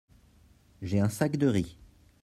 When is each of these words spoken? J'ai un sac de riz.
J'ai 0.81 0.99
un 0.99 1.09
sac 1.09 1.37
de 1.37 1.45
riz. 1.45 1.77